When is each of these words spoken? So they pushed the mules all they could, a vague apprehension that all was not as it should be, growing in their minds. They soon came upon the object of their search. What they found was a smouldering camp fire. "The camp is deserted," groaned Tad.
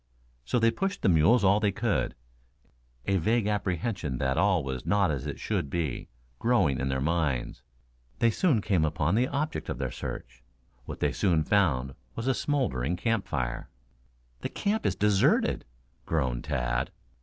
So 0.45 0.57
they 0.57 0.71
pushed 0.71 1.03
the 1.03 1.09
mules 1.09 1.43
all 1.43 1.59
they 1.59 1.71
could, 1.71 2.15
a 3.05 3.17
vague 3.17 3.45
apprehension 3.45 4.17
that 4.17 4.35
all 4.35 4.63
was 4.63 4.83
not 4.83 5.11
as 5.11 5.27
it 5.27 5.39
should 5.39 5.69
be, 5.69 6.07
growing 6.39 6.79
in 6.79 6.89
their 6.89 6.99
minds. 6.99 7.61
They 8.17 8.31
soon 8.31 8.61
came 8.61 8.83
upon 8.83 9.13
the 9.13 9.27
object 9.27 9.69
of 9.69 9.77
their 9.77 9.91
search. 9.91 10.41
What 10.85 11.01
they 11.01 11.13
found 11.13 11.93
was 12.15 12.25
a 12.25 12.33
smouldering 12.33 12.95
camp 12.95 13.27
fire. 13.27 13.69
"The 14.39 14.49
camp 14.49 14.87
is 14.87 14.95
deserted," 14.95 15.65
groaned 16.07 16.45
Tad. 16.45 16.89